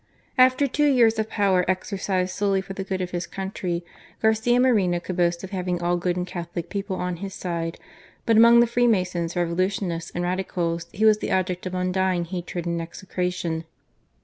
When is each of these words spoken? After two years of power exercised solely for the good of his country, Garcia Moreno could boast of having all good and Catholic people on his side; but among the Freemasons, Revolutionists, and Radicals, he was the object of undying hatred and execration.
After 0.35 0.65
two 0.65 0.87
years 0.87 1.19
of 1.19 1.29
power 1.29 1.63
exercised 1.67 2.35
solely 2.35 2.59
for 2.59 2.73
the 2.73 2.83
good 2.83 3.01
of 3.01 3.11
his 3.11 3.27
country, 3.27 3.85
Garcia 4.19 4.59
Moreno 4.59 4.99
could 4.99 5.15
boast 5.15 5.43
of 5.43 5.51
having 5.51 5.79
all 5.79 5.95
good 5.95 6.17
and 6.17 6.25
Catholic 6.25 6.69
people 6.69 6.95
on 6.95 7.17
his 7.17 7.35
side; 7.35 7.77
but 8.25 8.35
among 8.35 8.61
the 8.61 8.65
Freemasons, 8.65 9.35
Revolutionists, 9.35 10.11
and 10.15 10.23
Radicals, 10.23 10.87
he 10.91 11.05
was 11.05 11.19
the 11.19 11.31
object 11.31 11.67
of 11.67 11.75
undying 11.75 12.25
hatred 12.25 12.65
and 12.65 12.81
execration. 12.81 13.63